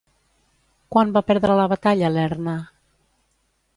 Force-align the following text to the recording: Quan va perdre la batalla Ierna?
Quan 0.95 1.11
va 1.17 1.23
perdre 1.29 1.57
la 1.59 1.67
batalla 1.75 2.11
Ierna? 2.17 2.57